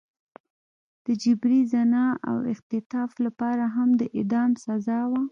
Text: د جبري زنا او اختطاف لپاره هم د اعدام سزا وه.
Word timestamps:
د 1.05 1.07
جبري 1.23 1.61
زنا 1.71 2.05
او 2.29 2.37
اختطاف 2.53 3.11
لپاره 3.25 3.65
هم 3.75 3.89
د 3.99 4.01
اعدام 4.17 4.51
سزا 4.65 4.99
وه. 5.11 5.21